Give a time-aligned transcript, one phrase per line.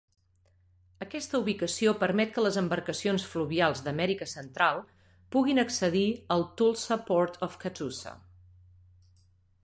[1.05, 4.81] Aquesta ubicació permet que les embarcacions fluvials d'Amèrica Central
[5.35, 6.05] puguin accedir
[6.37, 8.15] al Tulsa Port of Catoosa.